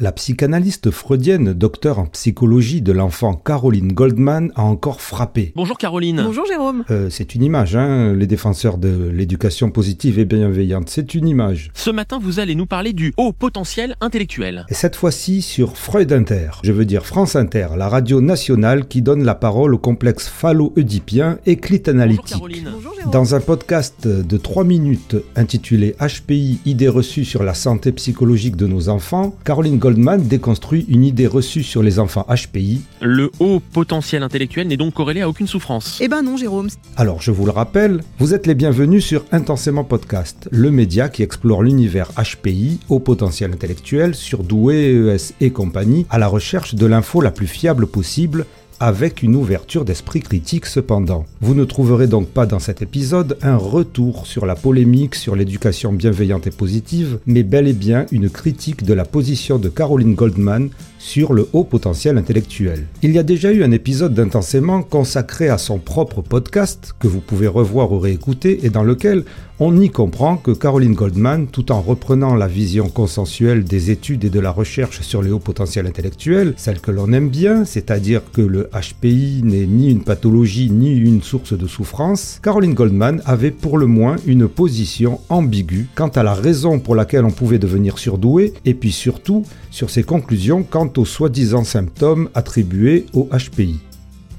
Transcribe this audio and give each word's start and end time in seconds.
La 0.00 0.12
psychanalyste 0.12 0.92
freudienne, 0.92 1.52
docteur 1.52 1.98
en 1.98 2.06
psychologie 2.06 2.82
de 2.82 2.92
l'enfant 2.92 3.34
Caroline 3.34 3.92
Goldman, 3.92 4.52
a 4.54 4.62
encore 4.62 5.00
frappé. 5.00 5.52
Bonjour 5.56 5.76
Caroline. 5.76 6.22
Bonjour 6.24 6.46
Jérôme. 6.46 6.84
Euh, 6.92 7.10
c'est 7.10 7.34
une 7.34 7.42
image, 7.42 7.74
hein, 7.74 8.14
les 8.14 8.28
défenseurs 8.28 8.78
de 8.78 9.10
l'éducation 9.12 9.72
positive 9.72 10.20
et 10.20 10.24
bienveillante. 10.24 10.88
C'est 10.88 11.16
une 11.16 11.26
image. 11.26 11.72
Ce 11.74 11.90
matin, 11.90 12.20
vous 12.22 12.38
allez 12.38 12.54
nous 12.54 12.66
parler 12.66 12.92
du 12.92 13.12
haut 13.16 13.32
potentiel 13.32 13.96
intellectuel. 14.00 14.66
Et 14.68 14.74
cette 14.74 14.94
fois-ci 14.94 15.42
sur 15.42 15.76
Freud 15.76 16.12
Inter. 16.12 16.50
Je 16.62 16.70
veux 16.70 16.84
dire 16.84 17.04
France 17.04 17.34
Inter, 17.34 17.70
la 17.76 17.88
radio 17.88 18.20
nationale 18.20 18.86
qui 18.86 19.02
donne 19.02 19.24
la 19.24 19.34
parole 19.34 19.74
au 19.74 19.78
complexe 19.78 20.28
phallo-oedipien 20.28 21.40
et 21.44 21.56
clite 21.56 21.88
analytique. 21.88 22.22
Bonjour 22.22 22.46
Caroline. 22.46 22.70
Bonjour 22.72 22.94
Jérôme. 22.94 23.10
Dans 23.10 23.34
un 23.34 23.40
podcast 23.40 24.06
de 24.06 24.36
3 24.36 24.62
minutes 24.62 25.16
intitulé 25.34 25.96
HPI, 25.98 26.60
idées 26.66 26.86
reçues 26.86 27.24
sur 27.24 27.42
la 27.42 27.54
santé 27.54 27.90
psychologique 27.90 28.54
de 28.54 28.68
nos 28.68 28.90
enfants, 28.90 29.34
Caroline 29.44 29.78
Goldman 29.78 29.87
déconstruit 29.96 30.86
une 30.88 31.04
idée 31.04 31.26
reçue 31.26 31.62
sur 31.62 31.82
les 31.82 31.98
enfants 31.98 32.26
HPI. 32.28 32.82
Le 33.00 33.30
haut 33.38 33.60
potentiel 33.60 34.22
intellectuel 34.22 34.68
n'est 34.68 34.76
donc 34.76 34.94
corrélé 34.94 35.22
à 35.22 35.28
aucune 35.28 35.46
souffrance. 35.46 35.98
Eh 36.00 36.08
ben 36.08 36.22
non 36.22 36.36
Jérôme. 36.36 36.68
Alors 36.96 37.22
je 37.22 37.30
vous 37.30 37.44
le 37.44 37.50
rappelle, 37.50 38.02
vous 38.18 38.34
êtes 38.34 38.46
les 38.46 38.54
bienvenus 38.54 39.04
sur 39.04 39.24
Intensément 39.32 39.84
Podcast, 39.84 40.48
le 40.50 40.70
média 40.70 41.08
qui 41.08 41.22
explore 41.22 41.62
l'univers 41.62 42.10
HPI, 42.16 42.80
au 42.88 42.98
potentiel 42.98 43.52
intellectuel, 43.52 44.14
surdoué, 44.14 44.94
ES 44.94 45.34
et 45.40 45.50
compagnie, 45.50 46.06
à 46.10 46.18
la 46.18 46.26
recherche 46.26 46.74
de 46.74 46.86
l'info 46.86 47.20
la 47.20 47.30
plus 47.30 47.46
fiable 47.46 47.86
possible 47.86 48.46
avec 48.80 49.22
une 49.22 49.36
ouverture 49.36 49.84
d'esprit 49.84 50.20
critique 50.20 50.66
cependant. 50.66 51.26
Vous 51.40 51.54
ne 51.54 51.64
trouverez 51.64 52.06
donc 52.06 52.28
pas 52.28 52.46
dans 52.46 52.58
cet 52.58 52.82
épisode 52.82 53.36
un 53.42 53.56
retour 53.56 54.26
sur 54.26 54.46
la 54.46 54.54
polémique 54.54 55.14
sur 55.14 55.36
l'éducation 55.36 55.92
bienveillante 55.92 56.46
et 56.46 56.50
positive, 56.50 57.18
mais 57.26 57.42
bel 57.42 57.68
et 57.68 57.72
bien 57.72 58.06
une 58.12 58.30
critique 58.30 58.84
de 58.84 58.94
la 58.94 59.04
position 59.04 59.58
de 59.58 59.68
Caroline 59.68 60.14
Goldman 60.14 60.70
sur 60.98 61.32
le 61.32 61.48
haut 61.52 61.64
potentiel 61.64 62.18
intellectuel. 62.18 62.86
Il 63.02 63.12
y 63.12 63.18
a 63.18 63.22
déjà 63.22 63.52
eu 63.52 63.62
un 63.62 63.70
épisode 63.70 64.14
d'intensément 64.14 64.82
consacré 64.82 65.48
à 65.48 65.58
son 65.58 65.78
propre 65.78 66.22
podcast, 66.22 66.94
que 66.98 67.08
vous 67.08 67.20
pouvez 67.20 67.46
revoir 67.46 67.92
ou 67.92 67.98
réécouter, 67.98 68.64
et 68.64 68.70
dans 68.70 68.82
lequel 68.82 69.24
on 69.60 69.80
y 69.80 69.90
comprend 69.90 70.36
que 70.36 70.52
Caroline 70.52 70.94
Goldman, 70.94 71.48
tout 71.48 71.72
en 71.72 71.80
reprenant 71.80 72.36
la 72.36 72.46
vision 72.46 72.88
consensuelle 72.88 73.64
des 73.64 73.90
études 73.90 74.24
et 74.24 74.30
de 74.30 74.38
la 74.38 74.52
recherche 74.52 75.00
sur 75.00 75.20
le 75.20 75.32
haut 75.32 75.40
potentiel 75.40 75.86
intellectuel, 75.86 76.54
celle 76.56 76.80
que 76.80 76.92
l'on 76.92 77.12
aime 77.12 77.28
bien, 77.28 77.64
c'est-à-dire 77.64 78.22
que 78.32 78.40
le 78.40 78.70
HPI 78.72 79.42
n'est 79.42 79.66
ni 79.66 79.90
une 79.90 80.04
pathologie 80.04 80.70
ni 80.70 80.96
une 80.96 81.22
source 81.22 81.58
de 81.58 81.66
souffrance, 81.66 82.38
Caroline 82.40 82.74
Goldman 82.74 83.20
avait 83.24 83.50
pour 83.50 83.78
le 83.78 83.86
moins 83.86 84.16
une 84.26 84.46
position 84.46 85.20
ambiguë 85.28 85.88
quant 85.96 86.08
à 86.08 86.22
la 86.22 86.34
raison 86.34 86.78
pour 86.78 86.94
laquelle 86.94 87.24
on 87.24 87.32
pouvait 87.32 87.58
devenir 87.58 87.98
surdoué, 87.98 88.52
et 88.64 88.74
puis 88.74 88.92
surtout 88.92 89.44
sur 89.70 89.90
ses 89.90 90.04
conclusions 90.04 90.62
quant 90.62 90.87
aux 90.96 91.04
soi-disant 91.04 91.64
symptômes 91.64 92.28
attribués 92.34 93.06
au 93.12 93.28
HPI. 93.32 93.80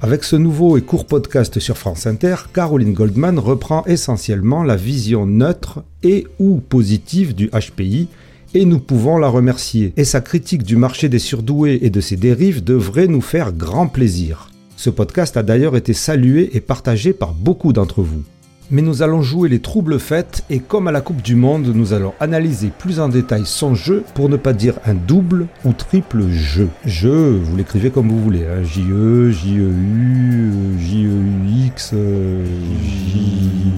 Avec 0.02 0.24
ce 0.24 0.38
nouveau 0.38 0.78
et 0.78 0.82
court 0.82 1.06
podcast 1.06 1.60
sur 1.60 1.78
France 1.78 2.08
Inter, 2.08 2.36
Caroline 2.54 2.94
Goldman 2.94 3.38
reprend 3.38 3.84
essentiellement 3.86 4.64
la 4.64 4.78
vision 4.78 5.26
neutre 5.26 5.84
et 6.04 6.26
ou 6.40 6.62
positive 6.62 7.36
du 7.36 7.50
HPI 7.50 8.08
et 8.54 8.66
nous 8.66 8.80
pouvons 8.80 9.18
la 9.18 9.28
remercier. 9.28 9.94
Et 9.98 10.06
sa 10.06 10.22
critique 10.22 10.64
du 10.64 10.76
marché 10.76 11.10
des 11.10 11.20
surdoués 11.20 11.80
et 11.82 11.90
de 11.90 12.02
ses 12.02 12.16
dérives 12.16 12.64
devrait 12.64 13.08
nous 13.08 13.22
faire 13.22 13.52
grand 13.52 13.88
plaisir. 13.88 14.50
Ce 14.76 14.90
podcast 14.90 15.36
a 15.36 15.44
d'ailleurs 15.44 15.76
été 15.76 15.94
salué 15.94 16.50
et 16.54 16.62
partagé 16.62 17.12
par 17.12 17.34
beaucoup 17.34 17.74
d'entre 17.74 18.02
vous. 18.02 18.24
Mais 18.72 18.84
nous 18.84 19.02
allons 19.02 19.24
jouer 19.24 19.50
les 19.50 19.62
troubles 19.62 20.00
fêtes 20.00 20.44
et 20.52 20.60
comme 20.60 20.88
à 20.88 20.92
la 20.92 21.02
Coupe 21.02 21.24
du 21.24 21.34
Monde, 21.34 21.72
nous 21.74 21.94
allons 21.94 22.14
analyser 22.20 22.72
plus 22.78 23.00
en 23.00 23.10
détail 23.10 23.42
son 23.46 23.74
jeu 23.74 24.04
pour 24.14 24.30
ne 24.30 24.38
pas 24.38 24.54
dire 24.54 24.76
un 24.86 24.94
double 24.94 25.48
ou 25.66 25.74
triple 25.74 26.30
jeu. 26.30 26.70
Jeu, 26.86 27.40
vous 27.44 27.58
l'écrivez 27.58 27.90
comme 27.90 28.10
vous 28.10 28.22
voulez, 28.22 28.46
hein. 28.46 28.62
J-E, 28.64 29.32
J-E-U, 29.32 30.52
J-E-U-X, 30.78 31.92
euh, 31.96 32.46
J... 32.84 33.74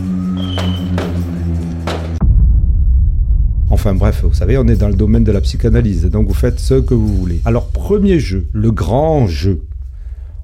Enfin 3.69 3.96
bref, 3.96 4.25
vous 4.25 4.34
savez, 4.34 4.57
on 4.57 4.68
est 4.68 4.75
dans 4.75 4.90
le 4.90 4.96
domaine 4.96 5.24
de 5.24 5.31
la 5.31 5.40
psychanalyse, 5.40 6.03
donc 6.07 6.28
vous 6.28 6.34
faites 6.34 6.59
ce 6.59 6.74
que 6.74 6.94
vous 6.94 7.07
voulez. 7.07 7.40
Alors 7.46 7.68
premier 7.68 8.19
jeu, 8.19 8.47
le 8.51 8.72
grand 8.72 9.25
jeu. 9.28 9.62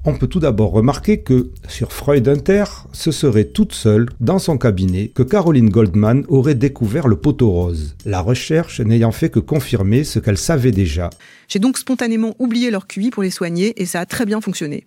On 0.04 0.14
peut 0.14 0.28
tout 0.28 0.38
d'abord 0.38 0.70
remarquer 0.70 1.20
que, 1.20 1.50
sur 1.68 1.92
Freud 1.92 2.28
Inter, 2.28 2.64
ce 2.92 3.10
serait 3.10 3.44
toute 3.44 3.72
seule, 3.72 4.08
dans 4.20 4.38
son 4.38 4.56
cabinet, 4.56 5.08
que 5.08 5.22
Caroline 5.22 5.70
Goldman 5.70 6.24
aurait 6.28 6.54
découvert 6.54 7.08
le 7.08 7.16
poteau 7.16 7.50
rose, 7.50 7.96
la 8.04 8.20
recherche 8.20 8.80
n'ayant 8.80 9.12
fait 9.12 9.28
que 9.28 9.40
confirmer 9.40 10.04
ce 10.04 10.18
qu'elle 10.18 10.38
savait 10.38 10.70
déjà. 10.70 11.10
J'ai 11.48 11.58
donc 11.58 11.78
spontanément 11.78 12.36
oublié 12.38 12.70
leur 12.70 12.86
QI 12.86 13.10
pour 13.10 13.22
les 13.22 13.30
soigner 13.30 13.80
et 13.80 13.86
ça 13.86 14.00
a 14.00 14.06
très 14.06 14.24
bien 14.24 14.40
fonctionné. 14.40 14.86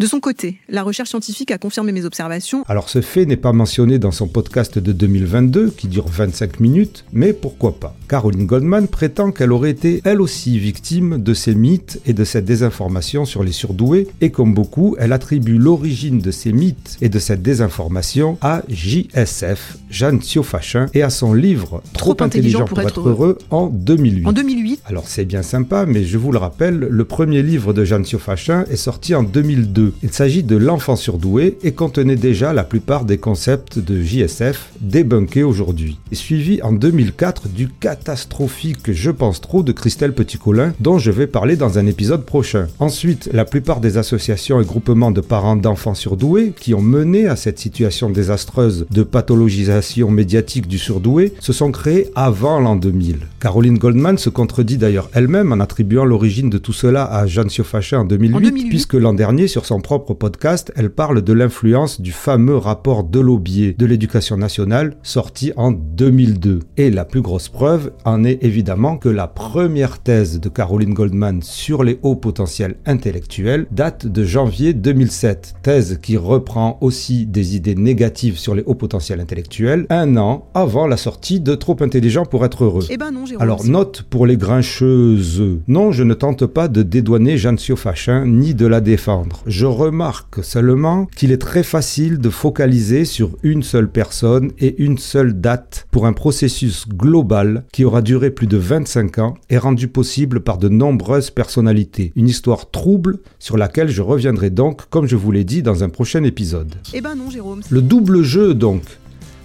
De 0.00 0.06
son 0.06 0.18
côté, 0.18 0.58
la 0.68 0.82
recherche 0.82 1.10
scientifique 1.10 1.52
a 1.52 1.58
confirmé 1.58 1.92
mes 1.92 2.04
observations. 2.04 2.64
Alors 2.66 2.88
ce 2.88 3.00
fait 3.00 3.26
n'est 3.26 3.36
pas 3.36 3.52
mentionné 3.52 4.00
dans 4.00 4.10
son 4.10 4.26
podcast 4.26 4.76
de 4.76 4.90
2022, 4.90 5.70
qui 5.70 5.86
dure 5.86 6.08
25 6.08 6.58
minutes, 6.58 7.04
mais 7.12 7.32
pourquoi 7.32 7.78
pas? 7.78 7.94
Caroline 8.08 8.46
Goldman 8.46 8.88
prétend 8.88 9.30
qu'elle 9.30 9.52
aurait 9.52 9.70
été 9.70 10.02
elle 10.04 10.20
aussi 10.20 10.58
victime 10.58 11.22
de 11.22 11.32
ces 11.32 11.54
mythes 11.54 12.00
et 12.06 12.12
de 12.12 12.24
cette 12.24 12.44
désinformation 12.44 13.24
sur 13.24 13.44
les 13.44 13.52
surdoués, 13.52 14.08
et 14.20 14.30
comme 14.30 14.52
beaucoup, 14.52 14.96
elle 14.98 15.12
attribue 15.12 15.58
l'origine 15.58 16.18
de 16.18 16.32
ces 16.32 16.52
mythes 16.52 16.96
et 17.00 17.08
de 17.08 17.20
cette 17.20 17.42
désinformation 17.42 18.36
à 18.40 18.62
JSF, 18.68 19.78
Jeanne 19.90 20.20
Siofachin, 20.20 20.86
et 20.92 21.02
à 21.02 21.10
son 21.10 21.34
livre 21.34 21.82
Trop, 21.92 22.16
intelligent 22.20 22.64
pour, 22.64 22.80
être 22.80 23.08
heureux 23.08 23.38
en 23.50 23.68
2008. 23.68 24.26
En 24.26 24.32
2008, 24.32 24.82
Alors 24.86 25.06
c'est 25.06 25.24
bien 25.24 25.42
sympa, 25.42 25.86
mais 25.86 26.04
je 26.04 26.18
vous 26.18 26.32
le 26.32 26.38
rappelle, 26.38 26.78
le 26.78 27.04
premier 27.04 27.44
livre 27.44 27.72
de 27.72 27.84
Jeanne 27.84 28.04
Siofachin 28.04 28.64
est 28.68 28.76
sorti 28.76 29.14
en 29.14 29.22
2002. 29.22 29.83
Il 30.02 30.12
s'agit 30.12 30.42
de 30.42 30.56
L'enfant 30.56 30.96
surdoué 30.96 31.58
et 31.62 31.72
contenait 31.72 32.16
déjà 32.16 32.52
la 32.52 32.64
plupart 32.64 33.04
des 33.04 33.18
concepts 33.18 33.78
de 33.78 34.00
JSF 34.00 34.70
débunkés 34.80 35.42
aujourd'hui. 35.42 35.98
Et 36.12 36.14
suivi 36.14 36.62
en 36.62 36.72
2004 36.72 37.48
du 37.48 37.68
catastrophique 37.68 38.92
Je 38.92 39.10
pense 39.10 39.40
trop 39.40 39.62
de 39.62 39.72
Christelle 39.72 40.12
Petit-Colin, 40.12 40.72
dont 40.80 40.98
je 40.98 41.10
vais 41.10 41.26
parler 41.26 41.56
dans 41.56 41.78
un 41.78 41.86
épisode 41.86 42.24
prochain. 42.24 42.68
Ensuite, 42.78 43.28
la 43.32 43.44
plupart 43.44 43.80
des 43.80 43.98
associations 43.98 44.60
et 44.60 44.64
groupements 44.64 45.10
de 45.10 45.20
parents 45.20 45.56
d'enfants 45.56 45.94
surdoués 45.94 46.52
qui 46.58 46.74
ont 46.74 46.82
mené 46.82 47.26
à 47.26 47.36
cette 47.36 47.58
situation 47.58 48.10
désastreuse 48.10 48.86
de 48.90 49.02
pathologisation 49.02 50.10
médiatique 50.10 50.68
du 50.68 50.78
surdoué 50.78 51.34
se 51.40 51.52
sont 51.52 51.70
créés 51.70 52.10
avant 52.14 52.60
l'an 52.60 52.76
2000. 52.76 53.18
Caroline 53.40 53.78
Goldman 53.78 54.18
se 54.18 54.30
contredit 54.30 54.78
d'ailleurs 54.78 55.10
elle-même 55.12 55.52
en 55.52 55.60
attribuant 55.60 56.04
l'origine 56.04 56.50
de 56.50 56.58
tout 56.58 56.72
cela 56.72 57.04
à 57.04 57.26
Jeanne 57.26 57.50
Siofachin 57.50 58.00
en 58.00 58.04
2008, 58.04 58.34
En 58.34 58.40
2008. 58.40 58.68
puisque 58.68 58.94
l'an 58.94 59.14
dernier, 59.14 59.48
sur 59.48 59.66
son 59.66 59.73
propre 59.80 60.14
podcast, 60.14 60.72
elle 60.76 60.90
parle 60.90 61.22
de 61.22 61.32
l'influence 61.32 62.00
du 62.00 62.12
fameux 62.12 62.56
rapport 62.56 63.04
Delaubier 63.04 63.74
de 63.78 63.86
l'éducation 63.86 64.36
nationale 64.36 64.96
sorti 65.02 65.52
en 65.56 65.70
2002. 65.70 66.60
Et 66.76 66.90
la 66.90 67.04
plus 67.04 67.20
grosse 67.22 67.48
preuve 67.48 67.92
en 68.04 68.24
est 68.24 68.42
évidemment 68.42 68.96
que 68.96 69.08
la 69.08 69.26
première 69.26 69.98
thèse 69.98 70.40
de 70.40 70.48
Caroline 70.48 70.94
Goldman 70.94 71.42
sur 71.42 71.84
les 71.84 71.98
hauts 72.02 72.16
potentiels 72.16 72.76
intellectuels 72.86 73.66
date 73.70 74.06
de 74.06 74.24
janvier 74.24 74.72
2007, 74.74 75.54
thèse 75.62 75.98
qui 76.02 76.16
reprend 76.16 76.78
aussi 76.80 77.26
des 77.26 77.56
idées 77.56 77.74
négatives 77.74 78.38
sur 78.38 78.54
les 78.54 78.62
hauts 78.64 78.74
potentiels 78.74 79.20
intellectuels 79.20 79.86
un 79.90 80.16
an 80.16 80.46
avant 80.54 80.86
la 80.86 80.96
sortie 80.96 81.40
de 81.40 81.54
Trop 81.54 81.76
intelligent 81.80 82.24
pour 82.24 82.44
être 82.44 82.64
heureux. 82.64 82.84
eh 82.90 82.96
ben 82.96 83.10
non. 83.10 83.24
Alors 83.38 83.64
note 83.64 84.02
pour 84.02 84.26
les 84.26 84.36
grincheuses. 84.36 85.42
Non, 85.68 85.92
je 85.92 86.02
ne 86.02 86.14
tente 86.14 86.46
pas 86.46 86.68
de 86.68 86.82
dédouaner 86.82 87.36
Jeanne 87.38 87.58
Siofachin 87.58 88.26
ni 88.26 88.54
de 88.54 88.66
la 88.66 88.80
défendre. 88.80 89.42
Je 89.46 89.63
remarque 89.66 90.42
seulement 90.44 91.06
qu'il 91.16 91.32
est 91.32 91.38
très 91.38 91.62
facile 91.62 92.18
de 92.18 92.30
focaliser 92.30 93.04
sur 93.04 93.36
une 93.42 93.62
seule 93.62 93.90
personne 93.90 94.52
et 94.58 94.82
une 94.82 94.98
seule 94.98 95.40
date 95.40 95.86
pour 95.90 96.06
un 96.06 96.12
processus 96.12 96.88
global 96.88 97.64
qui 97.72 97.84
aura 97.84 98.02
duré 98.02 98.30
plus 98.30 98.46
de 98.46 98.56
25 98.56 99.18
ans 99.18 99.34
et 99.50 99.58
rendu 99.58 99.88
possible 99.88 100.40
par 100.40 100.58
de 100.58 100.68
nombreuses 100.68 101.30
personnalités. 101.30 102.12
Une 102.16 102.28
histoire 102.28 102.70
trouble 102.70 103.18
sur 103.38 103.56
laquelle 103.56 103.88
je 103.88 104.02
reviendrai 104.02 104.50
donc, 104.50 104.88
comme 104.90 105.06
je 105.06 105.16
vous 105.16 105.32
l'ai 105.32 105.44
dit, 105.44 105.62
dans 105.62 105.84
un 105.84 105.88
prochain 105.88 106.24
épisode. 106.24 106.74
Eh 106.92 107.00
ben 107.00 107.14
non 107.14 107.30
Jérôme. 107.30 107.60
Le 107.70 107.82
double 107.82 108.22
jeu 108.22 108.54
donc. 108.54 108.82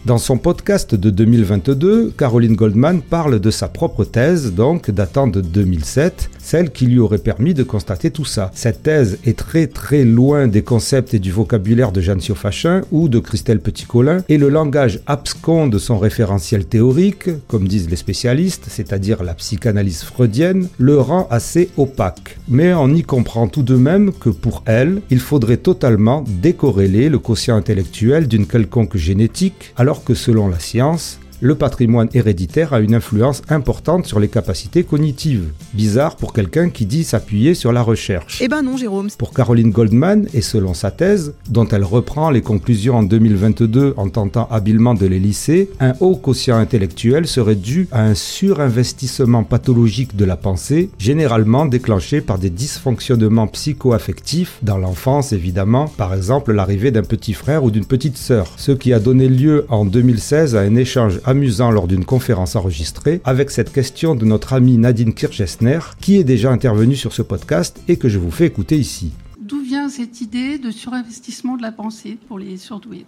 Dans 0.06 0.18
son 0.18 0.38
podcast 0.38 0.96
de 0.96 1.10
2022, 1.10 2.14
Caroline 2.18 2.56
Goldman 2.56 3.02
parle 3.02 3.40
de 3.40 3.52
sa 3.52 3.68
propre 3.68 4.06
thèse, 4.06 4.54
donc 4.54 4.90
datant 4.90 5.28
de 5.28 5.42
2007, 5.42 6.30
celle 6.50 6.72
qui 6.72 6.88
lui 6.88 6.98
aurait 6.98 7.20
permis 7.20 7.54
de 7.54 7.62
constater 7.62 8.10
tout 8.10 8.26
ça. 8.26 8.50
Cette 8.56 8.82
thèse 8.82 9.20
est 9.24 9.38
très 9.38 9.68
très 9.68 10.04
loin 10.04 10.48
des 10.48 10.64
concepts 10.64 11.14
et 11.14 11.20
du 11.20 11.32
vocabulaire 11.32 11.92
de 11.92 12.02
Jeanne 12.02 12.22
Siofachin 12.22 12.82
ou 12.92 13.08
de 13.08 13.20
Christelle 13.20 13.60
Petit-Colin, 13.60 14.24
et 14.30 14.40
le 14.40 14.50
langage 14.50 15.00
abscon 15.06 15.68
de 15.68 15.78
son 15.78 16.00
référentiel 16.00 16.66
théorique, 16.66 17.30
comme 17.48 17.68
disent 17.68 17.92
les 17.92 17.96
spécialistes, 17.96 18.66
c'est-à-dire 18.68 19.22
la 19.22 19.36
psychanalyse 19.36 20.02
freudienne, 20.02 20.70
le 20.80 21.00
rend 21.00 21.28
assez 21.30 21.70
opaque. 21.78 22.40
Mais 22.48 22.74
on 22.74 22.90
y 22.96 23.04
comprend 23.04 23.48
tout 23.48 23.62
de 23.62 23.76
même 23.76 24.12
que 24.12 24.30
pour 24.30 24.64
elle, 24.66 25.04
il 25.12 25.20
faudrait 25.20 25.58
totalement 25.58 26.24
décorréler 26.42 27.10
le 27.10 27.20
quotient 27.20 27.58
intellectuel 27.58 28.28
d'une 28.28 28.48
quelconque 28.48 28.98
génétique, 28.98 29.72
alors 29.78 30.04
que 30.04 30.16
selon 30.16 30.48
la 30.48 30.58
science, 30.58 31.20
le 31.42 31.56
patrimoine 31.56 32.10
héréditaire 32.14 32.74
a 32.74 32.80
une 32.80 32.96
influence 32.96 33.42
importante 33.50 34.06
sur 34.06 34.20
les 34.20 34.28
capacités 34.28 34.84
cognitives. 34.84 35.50
Bizarre 35.74 36.16
pour 36.16 36.34
quelqu'un 36.34 36.70
qui 36.70 36.86
dit 36.86 37.04
s'appuyer 37.04 37.54
sur 37.54 37.72
la 37.72 37.82
recherche. 37.82 38.42
Eh 38.42 38.48
ben 38.48 38.62
non, 38.62 38.78
Jérôme. 38.78 39.10
Pour 39.18 39.34
Caroline 39.34 39.72
Goldman, 39.72 40.28
et 40.34 40.42
selon 40.42 40.74
sa 40.74 40.92
thèse, 40.92 41.34
dont 41.50 41.68
elle 41.68 41.84
reprend 41.84 42.30
les 42.30 42.42
conclusions 42.42 42.98
en 42.98 43.04
2022 43.04 43.94
en 43.98 44.10
tentant 44.10 44.48
habilement 44.52 44.94
de 44.94 45.06
les 45.06 45.20
lisser, 45.20 45.70
un 45.80 45.94
haut 46.00 46.16
quotient 46.16 46.58
intellectuel 46.58 47.28
serait 47.28 47.56
dû 47.56 47.88
à 47.92 48.04
un 48.04 48.16
surinvestissement 48.16 49.44
pathologique 49.44 50.16
de 50.16 50.26
la 50.26 50.36
pensée, 50.36 50.90
généralement 50.98 51.66
déclenché 51.66 52.22
par 52.22 52.38
des 52.38 52.50
dysfonctionnements 52.50 53.48
psycho-affectifs 53.48 54.58
dans 54.62 54.78
l'enfance 54.78 55.34
évidemment, 55.34 55.88
par 55.88 56.14
exemple 56.14 56.52
l'arrivée 56.52 56.92
d'un 56.92 57.04
petit 57.04 57.34
frère 57.34 57.64
ou 57.64 57.72
d'une 57.72 57.86
petite 57.86 58.18
sœur, 58.18 58.54
ce 58.58 58.72
qui 58.72 58.94
a 58.94 59.00
donné 59.00 59.28
lieu 59.28 59.66
en 59.70 59.86
2016 59.86 60.56
à 60.56 60.62
un 60.62 60.76
échange 60.76 61.20
amusant 61.30 61.72
lors 61.72 61.88
d'une 61.88 62.06
conférence 62.06 62.56
enregistrée 62.56 63.22
avec 63.24 63.52
cette 63.52 63.72
question 63.72 64.16
de 64.16 64.26
notre 64.26 64.54
amie 64.54 64.78
Nadine 64.78 65.14
Kirchesner 65.14 65.80
qui 66.02 66.18
est 66.18 66.24
déjà 66.24 66.52
intervenue 66.52 66.96
sur 66.96 67.14
ce 67.14 67.22
podcast 67.22 67.80
et 67.88 67.98
que 67.98 68.10
je 68.10 68.18
vous 68.20 68.32
fais 68.32 68.46
écouter 68.48 68.78
ici. 68.78 69.12
D'où 69.40 69.62
vient 69.62 69.90
cette 69.90 70.22
idée 70.22 70.58
de 70.58 70.72
surinvestissement 70.72 71.56
de 71.56 71.62
la 71.62 71.72
pensée 71.72 72.18
pour 72.28 72.40
les 72.40 72.58
surdoués? 72.58 73.06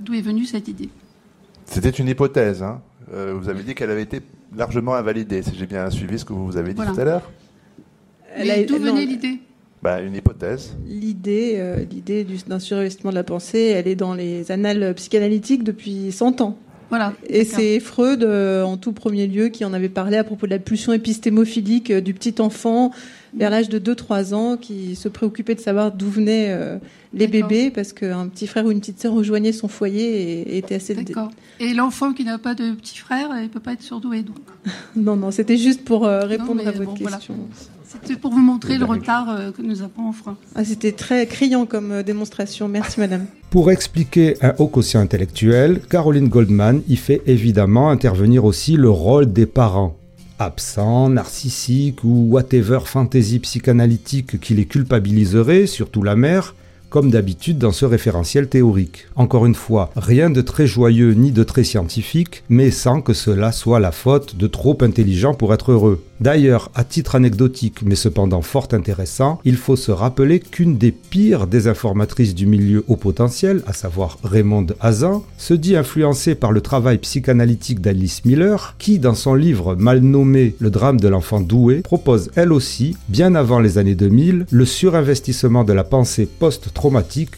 D'où 0.00 0.14
est 0.14 0.22
venue 0.22 0.44
cette 0.46 0.68
idée? 0.68 0.88
C'était 1.66 1.90
une 1.90 2.08
hypothèse. 2.08 2.62
Hein. 2.62 2.80
Euh, 3.12 3.34
vous 3.38 3.48
avez 3.48 3.62
dit 3.62 3.74
qu'elle 3.74 3.90
avait 3.90 4.02
été 4.02 4.20
largement 4.56 4.94
invalidée, 4.94 5.42
si 5.42 5.52
j'ai 5.58 5.66
bien 5.66 5.88
suivi 5.90 6.18
ce 6.18 6.24
que 6.24 6.32
vous 6.32 6.56
avez 6.56 6.70
dit 6.70 6.76
Voilà. 6.76 6.92
tout 6.92 7.00
à 7.00 7.04
l'heure. 7.04 7.30
Mais 8.38 8.64
d'où 8.64 8.78
venait 8.78 9.04
l'idée? 9.06 9.38
Bah, 9.82 10.00
une 10.00 10.14
hypothèse. 10.14 10.76
L'idée, 10.86 11.54
euh, 11.56 11.84
l'idée 11.90 12.24
du- 12.24 12.36
d'un 12.46 12.58
surinvestissement 12.60 13.10
de 13.10 13.16
la 13.16 13.24
pensée, 13.24 13.72
elle 13.76 13.88
est 13.88 13.96
dans 13.96 14.14
les 14.14 14.50
annales 14.52 14.94
psychanalytiques 14.94 15.64
depuis 15.64 16.12
100 16.12 16.40
ans. 16.40 16.56
Voilà. 16.92 17.14
Et 17.26 17.46
c'est 17.46 17.80
Freud, 17.80 18.22
euh, 18.22 18.62
en 18.64 18.76
tout 18.76 18.92
premier 18.92 19.26
lieu, 19.26 19.48
qui 19.48 19.64
en 19.64 19.72
avait 19.72 19.88
parlé 19.88 20.18
à 20.18 20.24
propos 20.24 20.44
de 20.44 20.50
la 20.50 20.58
pulsion 20.58 20.92
épistémophilique 20.92 21.90
euh, 21.90 22.02
du 22.02 22.12
petit 22.12 22.34
enfant 22.38 22.90
vers 23.32 23.48
l'âge 23.48 23.70
de 23.70 23.78
2-3 23.78 24.34
ans, 24.34 24.58
qui 24.58 24.94
se 24.94 25.08
préoccupait 25.08 25.54
de 25.54 25.60
savoir 25.60 25.90
d'où 25.90 26.10
venaient 26.10 26.48
euh, 26.50 26.76
les 27.14 27.28
bébés, 27.28 27.70
parce 27.70 27.94
qu'un 27.94 28.28
petit 28.28 28.46
frère 28.46 28.66
ou 28.66 28.72
une 28.72 28.80
petite 28.80 29.00
sœur 29.00 29.14
rejoignait 29.14 29.52
son 29.52 29.68
foyer 29.68 30.02
et, 30.02 30.40
et 30.54 30.58
était 30.58 30.74
assez... 30.74 30.94
D'accord. 30.94 31.30
Et 31.60 31.72
l'enfant 31.72 32.12
qui 32.12 32.24
n'a 32.24 32.36
pas 32.36 32.54
de 32.54 32.72
petit 32.72 32.98
frère, 32.98 33.30
il 33.42 33.48
peut 33.48 33.58
pas 33.58 33.72
être 33.72 33.80
surdoué. 33.80 34.20
Donc. 34.20 34.36
Non, 34.94 35.16
non, 35.16 35.30
c'était 35.30 35.56
juste 35.56 35.84
pour 35.84 36.04
répondre 36.04 36.60
à 36.68 36.72
votre 36.72 36.92
bon, 36.92 36.96
voilà. 37.00 37.18
C'était 37.92 38.18
pour 38.18 38.32
vous 38.32 38.40
montrer 38.40 38.78
le 38.78 38.84
retard 38.84 39.28
euh, 39.28 39.50
que 39.50 39.60
nous 39.60 39.82
avons 39.82 40.08
en 40.08 40.12
France. 40.12 40.38
Ah, 40.54 40.64
c'était 40.64 40.92
très 40.92 41.26
criant 41.26 41.66
comme 41.66 41.92
euh, 41.92 42.02
démonstration. 42.02 42.66
Merci, 42.66 43.00
madame. 43.00 43.26
Pour 43.50 43.70
expliquer 43.70 44.36
un 44.40 44.54
haut 44.58 44.68
quotient 44.68 45.00
intellectuel, 45.00 45.80
Caroline 45.90 46.28
Goldman 46.28 46.82
y 46.88 46.96
fait 46.96 47.22
évidemment 47.26 47.90
intervenir 47.90 48.44
aussi 48.46 48.76
le 48.76 48.88
rôle 48.88 49.32
des 49.32 49.46
parents. 49.46 49.96
Absents, 50.38 51.10
narcissiques 51.10 52.02
ou 52.02 52.28
whatever 52.30 52.80
fantaisie 52.86 53.40
psychanalytique 53.40 54.40
qui 54.40 54.54
les 54.54 54.64
culpabiliserait, 54.64 55.66
surtout 55.66 56.02
la 56.02 56.16
mère, 56.16 56.54
comme 56.92 57.10
d'habitude 57.10 57.56
dans 57.56 57.72
ce 57.72 57.86
référentiel 57.86 58.48
théorique. 58.48 59.06
Encore 59.16 59.46
une 59.46 59.54
fois, 59.54 59.90
rien 59.96 60.28
de 60.28 60.42
très 60.42 60.66
joyeux 60.66 61.14
ni 61.14 61.32
de 61.32 61.42
très 61.42 61.64
scientifique, 61.64 62.44
mais 62.50 62.70
sans 62.70 63.00
que 63.00 63.14
cela 63.14 63.50
soit 63.50 63.80
la 63.80 63.92
faute 63.92 64.36
de 64.36 64.46
trop 64.46 64.76
intelligents 64.82 65.32
pour 65.32 65.54
être 65.54 65.72
heureux. 65.72 66.04
D'ailleurs, 66.20 66.70
à 66.76 66.84
titre 66.84 67.16
anecdotique, 67.16 67.80
mais 67.82 67.96
cependant 67.96 68.42
fort 68.42 68.68
intéressant, 68.72 69.40
il 69.44 69.56
faut 69.56 69.74
se 69.74 69.90
rappeler 69.90 70.38
qu'une 70.38 70.78
des 70.78 70.92
pires 70.92 71.48
désinformatrices 71.48 72.34
du 72.34 72.46
milieu 72.46 72.84
au 72.86 72.94
potentiel, 72.94 73.62
à 73.66 73.72
savoir 73.72 74.18
Raymonde 74.22 74.76
Hazan, 74.80 75.24
se 75.36 75.54
dit 75.54 75.74
influencée 75.74 76.36
par 76.36 76.52
le 76.52 76.60
travail 76.60 76.98
psychanalytique 76.98 77.80
d'Alice 77.80 78.24
Miller, 78.24 78.76
qui, 78.78 79.00
dans 79.00 79.16
son 79.16 79.34
livre 79.34 79.74
mal 79.74 80.00
nommé 80.00 80.54
Le 80.60 80.70
drame 80.70 81.00
de 81.00 81.08
l'enfant 81.08 81.40
doué, 81.40 81.80
propose 81.80 82.30
elle 82.36 82.52
aussi, 82.52 82.96
bien 83.08 83.34
avant 83.34 83.58
les 83.58 83.78
années 83.78 83.96
2000, 83.96 84.46
le 84.48 84.64
surinvestissement 84.64 85.64
de 85.64 85.72
la 85.72 85.82
pensée 85.82 86.28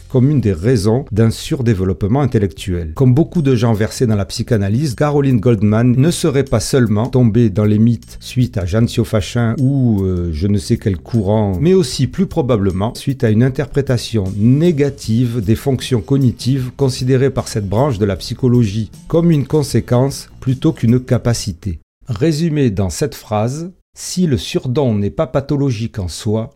comme 0.09 0.31
une 0.31 0.41
des 0.41 0.53
raisons 0.53 1.05
d'un 1.11 1.29
surdéveloppement 1.29 2.21
intellectuel. 2.21 2.93
Comme 2.95 3.13
beaucoup 3.13 3.43
de 3.43 3.55
gens 3.55 3.73
versés 3.73 4.07
dans 4.07 4.15
la 4.15 4.25
psychanalyse, 4.25 4.95
Caroline 4.95 5.39
Goldman 5.39 5.95
ne 5.95 6.09
serait 6.09 6.45
pas 6.45 6.59
seulement 6.59 7.07
tombée 7.07 7.51
dans 7.51 7.65
les 7.65 7.77
mythes 7.77 8.17
suite 8.19 8.57
à 8.57 8.65
Jeanne 8.65 8.87
Siofachin 8.87 9.55
ou 9.59 10.03
euh, 10.03 10.29
je 10.31 10.47
ne 10.47 10.57
sais 10.57 10.77
quel 10.77 10.97
courant, 10.97 11.57
mais 11.59 11.75
aussi 11.75 12.07
plus 12.07 12.25
probablement 12.25 12.95
suite 12.95 13.23
à 13.23 13.29
une 13.29 13.43
interprétation 13.43 14.23
négative 14.35 15.41
des 15.41 15.55
fonctions 15.55 16.01
cognitives 16.01 16.71
considérées 16.75 17.29
par 17.29 17.47
cette 17.47 17.69
branche 17.69 17.99
de 17.99 18.05
la 18.05 18.15
psychologie 18.15 18.89
comme 19.07 19.29
une 19.29 19.45
conséquence 19.45 20.29
plutôt 20.39 20.73
qu'une 20.73 20.99
capacité. 20.99 21.79
Résumé 22.07 22.71
dans 22.71 22.89
cette 22.89 23.15
phrase, 23.15 23.71
si 23.95 24.25
le 24.25 24.37
surdon 24.37 24.95
n'est 24.95 25.11
pas 25.11 25.27
pathologique 25.27 25.99
en 25.99 26.07
soi, 26.07 26.49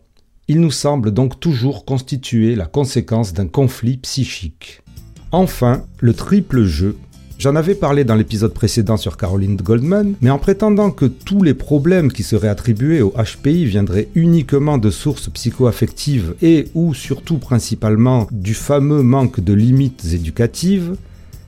il 0.50 0.60
nous 0.60 0.72
semble 0.72 1.12
donc 1.12 1.38
toujours 1.38 1.84
constituer 1.84 2.56
la 2.56 2.66
conséquence 2.66 3.32
d'un 3.32 3.46
conflit 3.46 3.98
psychique. 3.98 4.82
Enfin, 5.30 5.84
le 6.00 6.12
triple 6.12 6.64
jeu. 6.64 6.96
J'en 7.38 7.54
avais 7.54 7.76
parlé 7.76 8.02
dans 8.02 8.16
l'épisode 8.16 8.52
précédent 8.52 8.96
sur 8.96 9.16
Caroline 9.16 9.54
Goldman, 9.54 10.14
mais 10.20 10.30
en 10.30 10.40
prétendant 10.40 10.90
que 10.90 11.04
tous 11.04 11.44
les 11.44 11.54
problèmes 11.54 12.10
qui 12.10 12.24
seraient 12.24 12.48
attribués 12.48 13.00
au 13.00 13.14
HPI 13.16 13.64
viendraient 13.66 14.08
uniquement 14.16 14.76
de 14.76 14.90
sources 14.90 15.28
psychoaffectives 15.28 16.34
et 16.42 16.66
ou 16.74 16.94
surtout 16.94 17.38
principalement 17.38 18.26
du 18.32 18.54
fameux 18.54 19.04
manque 19.04 19.38
de 19.38 19.52
limites 19.52 20.04
éducatives, 20.12 20.96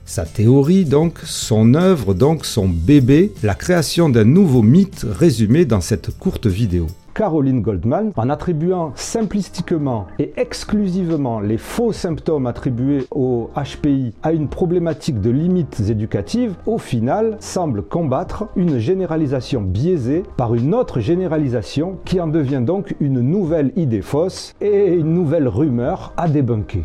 sa 0.05 0.23
théorie 0.23 0.85
donc, 0.85 1.19
son 1.25 1.73
œuvre 1.73 2.13
donc, 2.13 2.45
son 2.45 2.69
bébé, 2.69 3.33
la 3.43 3.53
création 3.53 4.07
d'un 4.07 4.23
nouveau 4.23 4.61
mythe 4.61 5.05
résumé 5.05 5.65
dans 5.65 5.81
cette 5.81 6.17
courte 6.17 6.47
vidéo. 6.47 6.87
Caroline 7.13 7.61
Goldman, 7.61 8.11
en 8.15 8.29
attribuant 8.29 8.91
simplistiquement 8.95 10.07
et 10.19 10.33
exclusivement 10.37 11.39
les 11.39 11.57
faux 11.57 11.91
symptômes 11.91 12.47
attribués 12.47 13.05
au 13.11 13.49
HPI 13.55 14.13
à 14.23 14.31
une 14.31 14.47
problématique 14.47 15.21
de 15.21 15.29
limites 15.29 15.81
éducatives, 15.89 16.55
au 16.65 16.77
final 16.77 17.37
semble 17.39 17.83
combattre 17.83 18.45
une 18.55 18.79
généralisation 18.79 19.61
biaisée 19.61 20.23
par 20.37 20.55
une 20.55 20.73
autre 20.73 20.99
généralisation 20.99 21.97
qui 22.05 22.19
en 22.19 22.27
devient 22.27 22.63
donc 22.65 22.95
une 22.99 23.21
nouvelle 23.21 23.71
idée 23.75 24.01
fausse 24.01 24.53
et 24.61 24.93
une 24.93 25.13
nouvelle 25.13 25.47
rumeur 25.47 26.13
à 26.17 26.27
débunker. 26.27 26.83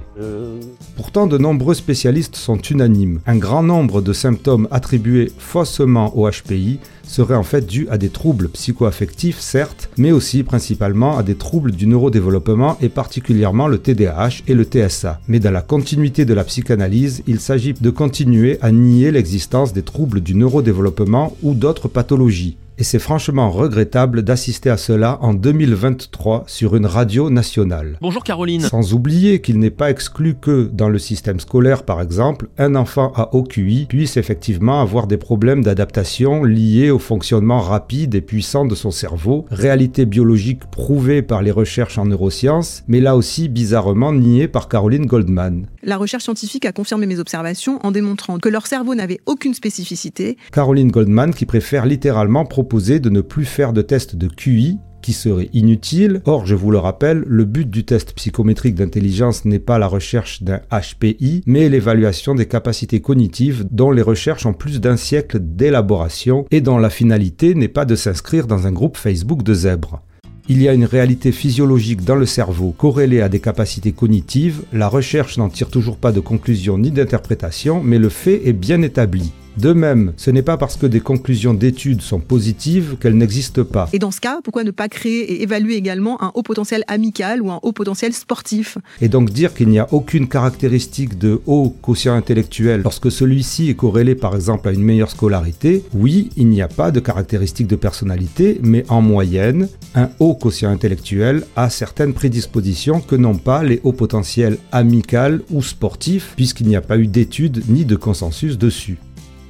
Pourtant, 0.96 1.26
de 1.26 1.38
nombreux 1.38 1.74
spécialistes 1.74 2.36
sont 2.36 2.58
unanimes. 2.58 3.20
Un 3.26 3.36
grand 3.36 3.62
nombre 3.62 4.00
de 4.00 4.12
symptômes 4.12 4.68
attribués 4.70 5.32
faussement 5.38 6.16
au 6.16 6.28
HPI 6.28 6.80
seraient 7.08 7.34
en 7.34 7.42
fait 7.42 7.66
dus 7.66 7.88
à 7.90 7.98
des 7.98 8.10
troubles 8.10 8.48
psychoaffectifs, 8.50 9.40
certes, 9.40 9.90
mais 9.96 10.12
aussi 10.12 10.44
principalement 10.44 11.18
à 11.18 11.22
des 11.22 11.34
troubles 11.34 11.72
du 11.72 11.86
neurodéveloppement 11.86 12.76
et 12.80 12.88
particulièrement 12.88 13.66
le 13.66 13.78
TDAH 13.78 14.42
et 14.46 14.54
le 14.54 14.64
TSA. 14.64 15.20
Mais 15.26 15.40
dans 15.40 15.50
la 15.50 15.62
continuité 15.62 16.24
de 16.24 16.34
la 16.34 16.44
psychanalyse, 16.44 17.22
il 17.26 17.40
s'agit 17.40 17.72
de 17.72 17.90
continuer 17.90 18.58
à 18.60 18.70
nier 18.70 19.10
l'existence 19.10 19.72
des 19.72 19.82
troubles 19.82 20.20
du 20.20 20.34
neurodéveloppement 20.34 21.36
ou 21.42 21.54
d'autres 21.54 21.88
pathologies. 21.88 22.56
Et 22.80 22.84
c'est 22.84 23.00
franchement 23.00 23.50
regrettable 23.50 24.22
d'assister 24.22 24.70
à 24.70 24.76
cela 24.76 25.18
en 25.20 25.34
2023 25.34 26.44
sur 26.46 26.76
une 26.76 26.86
radio 26.86 27.28
nationale. 27.28 27.98
Bonjour 28.00 28.22
Caroline. 28.22 28.60
Sans 28.60 28.94
oublier 28.94 29.40
qu'il 29.40 29.58
n'est 29.58 29.72
pas 29.72 29.90
exclu 29.90 30.36
que, 30.40 30.70
dans 30.72 30.88
le 30.88 31.00
système 31.00 31.40
scolaire 31.40 31.82
par 31.82 32.00
exemple, 32.00 32.46
un 32.56 32.76
enfant 32.76 33.12
à 33.16 33.34
haut 33.34 33.42
QI 33.42 33.86
puisse 33.88 34.16
effectivement 34.16 34.80
avoir 34.80 35.08
des 35.08 35.16
problèmes 35.16 35.64
d'adaptation 35.64 36.44
liés 36.44 36.92
au 36.92 37.00
fonctionnement 37.00 37.58
rapide 37.58 38.14
et 38.14 38.20
puissant 38.20 38.64
de 38.64 38.76
son 38.76 38.92
cerveau, 38.92 39.44
réalité 39.50 40.06
biologique 40.06 40.64
prouvée 40.70 41.22
par 41.22 41.42
les 41.42 41.50
recherches 41.50 41.98
en 41.98 42.04
neurosciences, 42.04 42.84
mais 42.86 43.00
là 43.00 43.16
aussi 43.16 43.48
bizarrement 43.48 44.12
niée 44.12 44.46
par 44.46 44.68
Caroline 44.68 45.06
Goldman. 45.06 45.66
La 45.82 45.96
recherche 45.96 46.24
scientifique 46.24 46.64
a 46.64 46.70
confirmé 46.70 47.06
mes 47.06 47.18
observations 47.18 47.80
en 47.84 47.90
démontrant 47.90 48.38
que 48.38 48.48
leur 48.48 48.68
cerveau 48.68 48.94
n'avait 48.94 49.20
aucune 49.26 49.54
spécificité. 49.54 50.36
Caroline 50.52 50.92
Goldman 50.92 51.34
qui 51.34 51.44
préfère 51.44 51.84
littéralement 51.84 52.44
proposer 52.44 52.67
de 52.68 53.08
ne 53.08 53.20
plus 53.20 53.44
faire 53.44 53.72
de 53.72 53.82
test 53.82 54.14
de 54.16 54.28
QI 54.28 54.78
qui 55.00 55.12
serait 55.12 55.48
inutile. 55.52 56.20
Or, 56.26 56.44
je 56.44 56.54
vous 56.54 56.70
le 56.70 56.78
rappelle, 56.78 57.24
le 57.26 57.44
but 57.44 57.70
du 57.70 57.84
test 57.84 58.12
psychométrique 58.12 58.74
d'intelligence 58.74 59.44
n'est 59.44 59.58
pas 59.58 59.78
la 59.78 59.86
recherche 59.86 60.42
d'un 60.42 60.60
HPI, 60.70 61.42
mais 61.46 61.68
l'évaluation 61.68 62.34
des 62.34 62.46
capacités 62.46 63.00
cognitives 63.00 63.66
dont 63.70 63.90
les 63.90 64.02
recherches 64.02 64.46
ont 64.46 64.52
plus 64.52 64.80
d'un 64.80 64.96
siècle 64.96 65.38
d'élaboration 65.40 66.44
et 66.50 66.60
dont 66.60 66.78
la 66.78 66.90
finalité 66.90 67.54
n'est 67.54 67.68
pas 67.68 67.84
de 67.84 67.96
s'inscrire 67.96 68.46
dans 68.46 68.66
un 68.66 68.72
groupe 68.72 68.96
Facebook 68.96 69.42
de 69.42 69.54
zèbres. 69.54 70.02
Il 70.50 70.62
y 70.62 70.68
a 70.68 70.72
une 70.72 70.86
réalité 70.86 71.30
physiologique 71.30 72.04
dans 72.04 72.14
le 72.14 72.24
cerveau 72.24 72.74
corrélée 72.76 73.20
à 73.20 73.28
des 73.28 73.40
capacités 73.40 73.92
cognitives, 73.92 74.62
la 74.72 74.88
recherche 74.88 75.36
n'en 75.36 75.50
tire 75.50 75.68
toujours 75.68 75.98
pas 75.98 76.12
de 76.12 76.20
conclusion 76.20 76.78
ni 76.78 76.90
d'interprétation, 76.90 77.82
mais 77.82 77.98
le 77.98 78.08
fait 78.08 78.48
est 78.48 78.54
bien 78.54 78.80
établi. 78.82 79.32
De 79.58 79.72
même, 79.72 80.12
ce 80.16 80.30
n'est 80.30 80.42
pas 80.42 80.56
parce 80.56 80.76
que 80.76 80.86
des 80.86 81.00
conclusions 81.00 81.52
d'études 81.52 82.00
sont 82.00 82.20
positives 82.20 82.96
qu'elles 83.00 83.16
n'existent 83.16 83.64
pas. 83.64 83.88
Et 83.92 83.98
dans 83.98 84.12
ce 84.12 84.20
cas, 84.20 84.38
pourquoi 84.44 84.62
ne 84.62 84.70
pas 84.70 84.88
créer 84.88 85.32
et 85.32 85.42
évaluer 85.42 85.74
également 85.74 86.22
un 86.22 86.30
haut 86.34 86.44
potentiel 86.44 86.84
amical 86.86 87.42
ou 87.42 87.50
un 87.50 87.58
haut 87.64 87.72
potentiel 87.72 88.12
sportif? 88.12 88.78
Et 89.00 89.08
donc 89.08 89.30
dire 89.30 89.54
qu'il 89.54 89.68
n'y 89.68 89.80
a 89.80 89.92
aucune 89.92 90.28
caractéristique 90.28 91.18
de 91.18 91.40
haut 91.46 91.74
quotient 91.82 92.14
intellectuel 92.14 92.82
lorsque 92.84 93.10
celui-ci 93.10 93.70
est 93.70 93.74
corrélé 93.74 94.14
par 94.14 94.36
exemple 94.36 94.68
à 94.68 94.72
une 94.72 94.84
meilleure 94.84 95.10
scolarité, 95.10 95.82
oui, 95.92 96.30
il 96.36 96.46
n'y 96.46 96.62
a 96.62 96.68
pas 96.68 96.92
de 96.92 97.00
caractéristique 97.00 97.66
de 97.66 97.74
personnalité, 97.74 98.60
mais 98.62 98.84
en 98.88 99.02
moyenne, 99.02 99.68
un 99.96 100.10
haut 100.20 100.36
quotient 100.36 100.70
intellectuel 100.70 101.42
a 101.56 101.68
certaines 101.68 102.14
prédispositions 102.14 103.00
que 103.00 103.16
n'ont 103.16 103.38
pas 103.38 103.64
les 103.64 103.80
hauts 103.82 103.92
potentiels 103.92 104.58
amical 104.70 105.42
ou 105.50 105.64
sportifs, 105.64 106.34
puisqu'il 106.36 106.68
n'y 106.68 106.76
a 106.76 106.80
pas 106.80 106.96
eu 106.96 107.08
d'études 107.08 107.64
ni 107.68 107.84
de 107.84 107.96
consensus 107.96 108.56
dessus. 108.56 108.98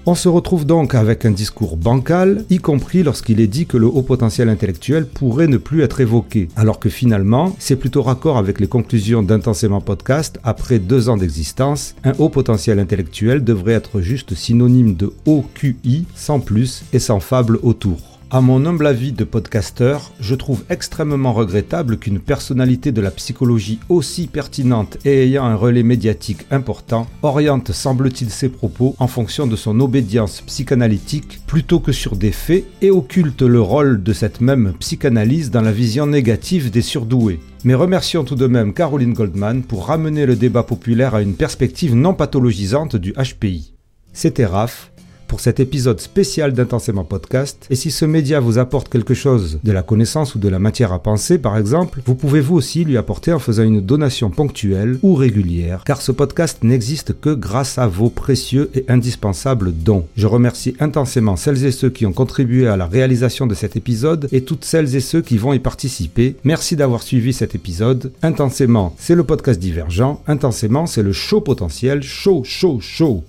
On 0.07 0.15
se 0.15 0.29
retrouve 0.29 0.65
donc 0.65 0.95
avec 0.95 1.27
un 1.27 1.31
discours 1.31 1.77
bancal, 1.77 2.45
y 2.49 2.59
compris 2.59 3.03
lorsqu'il 3.03 3.41
est 3.41 3.47
dit 3.47 3.67
que 3.67 3.77
le 3.77 3.87
haut 3.87 4.03
potentiel 4.03 4.49
intellectuel 4.49 5.07
pourrait 5.07 5.49
ne 5.49 5.59
plus 5.59 5.83
être 5.83 6.01
évoqué, 6.01 6.49
alors 6.57 6.79
que 6.79 6.89
finalement, 6.89 7.55
c'est 7.59 7.77
plutôt 7.77 8.03
raccord 8.03 8.39
avec 8.39 8.59
les 8.59 8.69
conclusions 8.69 9.23
d'Intensément 9.23 9.83
Podcast 9.83 10.39
après 10.45 10.79
deux 10.79 11.09
ans 11.09 11.19
d'existence, 11.19 11.95
un 12.05 12.15
haut 12.19 12.31
potentiel 12.31 12.79
intellectuel 12.79 13.45
devrait 13.45 13.75
être 13.75 14.01
juste 14.01 14.35
synonyme 14.35 14.95
de 14.95 15.13
haut 15.27 15.45
QI, 15.55 16.07
sans 16.15 16.41
plus 16.41 16.85
et 16.93 16.99
sans 16.99 17.21
fable 17.21 17.59
autour. 17.63 18.18
À 18.31 18.43
mon 18.43 18.67
humble 18.67 18.87
avis 18.87 19.13
de 19.13 19.25
podcasteur, 19.25 20.13
je 20.21 20.35
trouve 20.35 20.63
extrêmement 20.69 21.33
regrettable 21.33 21.97
qu'une 21.97 22.19
personnalité 22.19 22.93
de 22.93 23.01
la 23.01 23.11
psychologie 23.11 23.79
aussi 23.89 24.27
pertinente 24.27 24.99
et 25.07 25.23
ayant 25.23 25.47
un 25.47 25.55
relais 25.55 25.83
médiatique 25.83 26.45
important 26.51 27.07
oriente, 27.23 27.73
semble-t-il, 27.73 28.29
ses 28.29 28.51
propos 28.51 28.95
en 28.99 29.07
fonction 29.07 29.47
de 29.47 29.57
son 29.57 29.81
obédience 29.81 30.43
psychanalytique 30.43 31.41
plutôt 31.47 31.81
que 31.81 31.93
sur 31.93 32.17
des 32.17 32.33
faits 32.33 32.67
et 32.83 32.91
occulte 32.91 33.41
le 33.41 33.63
rôle 33.63 34.03
de 34.03 34.13
cette 34.13 34.43
même 34.43 34.75
psychanalyse 34.79 35.51
dans 35.51 35.63
la 35.63 35.73
vision 35.73 36.07
négative 36.07 36.71
des 36.71 36.83
surdoués. 36.83 37.41
Mais 37.65 37.75
remercions 37.75 38.25
tout 38.25 38.37
de 38.37 38.47
même 38.47 38.75
Caroline 38.75 39.15
Goldman 39.15 39.63
pour 39.63 39.87
ramener 39.87 40.27
le 40.27 40.37
débat 40.37 40.65
populaire 40.65 41.15
à 41.15 41.23
une 41.23 41.35
perspective 41.35 41.95
non 41.95 42.13
pathologisante 42.13 42.95
du 42.95 43.15
HPI. 43.15 43.73
C'était 44.13 44.45
Raph, 44.45 44.93
pour 45.29 45.41
cet 45.41 45.61
épisode 45.61 46.01
spécial 46.01 46.53
d'Intensément 46.53 47.05
Podcast. 47.05 47.67
Et 47.71 47.77
si 47.77 47.91
ce 47.91 48.05
média 48.05 48.41
vous 48.41 48.59
apporte 48.59 48.89
quelque 48.89 49.15
chose, 49.15 49.61
de 49.63 49.73
la 49.73 49.83
connaissance 49.83 50.35
ou 50.35 50.39
de 50.39 50.49
la 50.49 50.59
matière 50.59 50.93
à 50.93 51.03
penser 51.03 51.39
par 51.39 51.57
exemple, 51.57 52.01
vous 52.07 52.15
pouvez 52.15 52.41
vous 52.41 52.57
aussi 52.57 52.85
lui 52.85 52.97
apporter 52.97 53.33
en 53.33 53.39
faisant 53.39 53.63
une 53.63 53.81
donation 53.81 54.31
ponctuelle 54.31 54.99
ou 55.03 55.15
régulière, 55.15 55.85
car 55.85 56.03
ce 56.03 56.11
podcast 56.11 56.65
n'existe 56.65 57.21
que 57.21 57.35
grâce 57.35 57.79
à 57.79 57.87
vos 57.87 58.11
précieux 58.11 58.71
et 58.75 58.85
indispensables 58.89 59.73
dons. 59.73 60.07
Je 60.17 60.27
remercie 60.27 60.75
intensément 60.81 61.37
celles 61.37 61.65
et 61.65 61.73
ceux 61.73 61.91
qui 61.91 62.07
ont 62.07 62.13
contribué 62.13 62.67
à 62.67 62.77
la 62.77 62.87
réalisation 62.87 63.47
de 63.47 63.55
cet 63.55 63.77
épisode 63.77 64.29
et 64.33 64.43
toutes 64.43 64.65
celles 64.65 64.97
et 64.97 65.01
ceux 65.01 65.21
qui 65.21 65.37
vont 65.37 65.53
y 65.53 65.59
participer. 65.59 66.37
Merci 66.45 66.75
d'avoir 66.75 67.03
suivi 67.03 67.33
cet 67.33 67.55
épisode. 67.55 68.13
Intensément, 68.23 68.95
c'est 68.99 69.15
le 69.15 69.25
podcast 69.25 69.61
divergent. 69.61 70.23
Intensément, 70.27 70.87
c'est 70.87 71.03
le 71.03 71.13
show 71.13 71.41
potentiel. 71.41 72.03
Show, 72.03 72.43
show, 72.45 72.81
show. 72.81 73.25